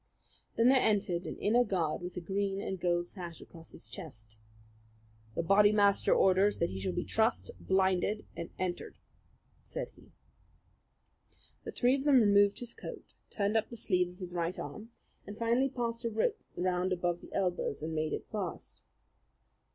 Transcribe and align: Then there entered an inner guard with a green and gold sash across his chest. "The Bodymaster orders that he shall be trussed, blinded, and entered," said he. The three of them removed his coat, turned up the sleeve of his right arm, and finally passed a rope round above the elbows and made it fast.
Then 0.55 0.69
there 0.69 0.79
entered 0.81 1.27
an 1.27 1.37
inner 1.37 1.63
guard 1.63 2.01
with 2.01 2.17
a 2.17 2.21
green 2.21 2.59
and 2.59 2.79
gold 2.79 3.07
sash 3.07 3.39
across 3.39 3.71
his 3.71 3.87
chest. 3.87 4.35
"The 5.35 5.43
Bodymaster 5.43 6.11
orders 6.11 6.57
that 6.57 6.71
he 6.71 6.79
shall 6.79 6.91
be 6.91 7.05
trussed, 7.05 7.51
blinded, 7.59 8.25
and 8.35 8.49
entered," 8.57 8.97
said 9.63 9.91
he. 9.91 10.11
The 11.65 11.71
three 11.71 11.93
of 11.93 12.05
them 12.05 12.19
removed 12.19 12.57
his 12.57 12.73
coat, 12.73 13.13
turned 13.29 13.55
up 13.55 13.69
the 13.69 13.77
sleeve 13.77 14.09
of 14.09 14.17
his 14.17 14.33
right 14.33 14.57
arm, 14.57 14.89
and 15.27 15.37
finally 15.37 15.69
passed 15.69 16.03
a 16.03 16.09
rope 16.09 16.41
round 16.55 16.91
above 16.91 17.21
the 17.21 17.31
elbows 17.31 17.83
and 17.83 17.93
made 17.93 18.11
it 18.13 18.25
fast. 18.31 18.81